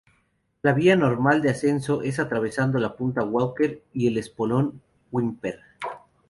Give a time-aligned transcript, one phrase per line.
[0.63, 4.81] La vía normal de ascenso es atravesando la punta Walker y el espolón
[5.11, 5.59] Whymper.